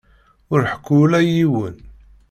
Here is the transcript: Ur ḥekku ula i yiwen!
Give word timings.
Ur 0.53 0.61
ḥekku 0.71 0.93
ula 1.03 1.19
i 1.25 1.29
yiwen! 1.35 1.75